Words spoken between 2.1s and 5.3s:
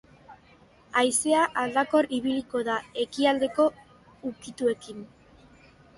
ibiliko da, ekialdeko ukituekin.